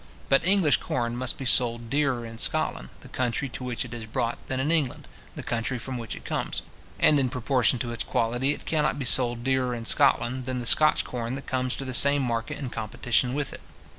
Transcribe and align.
But 0.29 0.43
English 0.43 0.77
corn 0.77 1.15
must 1.15 1.37
be 1.37 1.45
sold 1.45 1.91
dearer 1.91 2.25
in 2.25 2.39
Scotland, 2.39 2.89
the 3.01 3.07
country 3.07 3.47
to 3.49 3.63
which 3.63 3.85
it 3.85 3.93
is 3.93 4.07
brought, 4.07 4.39
than 4.47 4.59
in 4.59 4.71
England, 4.71 5.07
the 5.35 5.43
country 5.43 5.77
from 5.77 5.99
which 5.99 6.15
it 6.15 6.25
comes; 6.25 6.63
and 6.99 7.19
in 7.19 7.29
proportion 7.29 7.77
to 7.77 7.91
its 7.91 8.03
quality 8.03 8.51
it 8.51 8.65
cannot 8.65 8.97
be 8.97 9.05
sold 9.05 9.43
dearer 9.43 9.75
in 9.75 9.85
Scotland 9.85 10.45
than 10.45 10.59
the 10.59 10.65
Scotch 10.65 11.03
corn 11.03 11.35
that 11.35 11.45
comes 11.45 11.75
to 11.75 11.85
the 11.85 11.93
same 11.93 12.23
market 12.23 12.57
in 12.57 12.71
competition 12.71 13.35
with 13.35 13.53
it. 13.53 13.61